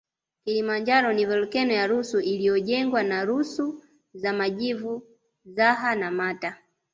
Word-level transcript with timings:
Kilimanjaro 0.43 1.09
ni 1.13 1.25
volkeno 1.25 1.73
ya 1.73 1.87
rusu 1.87 2.19
iliyojengwa 2.19 3.03
na 3.03 3.25
rusu 3.25 3.83
za 4.13 4.33
majivu 4.33 5.03
zaha 5.45 5.95
na 5.95 6.11
mata 6.11 6.57